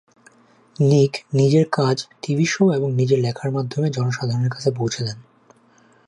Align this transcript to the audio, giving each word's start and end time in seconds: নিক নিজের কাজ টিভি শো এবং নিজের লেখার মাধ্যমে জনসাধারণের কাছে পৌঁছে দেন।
নিক 0.79 1.13
নিজের 1.33 1.65
কাজ 1.71 1.97
টিভি 2.21 2.45
শো 2.45 2.63
এবং 2.73 2.89
নিজের 2.91 3.19
লেখার 3.19 3.51
মাধ্যমে 3.51 3.87
জনসাধারণের 3.89 4.51
কাছে 4.51 4.69
পৌঁছে 4.71 5.01
দেন। 5.03 5.17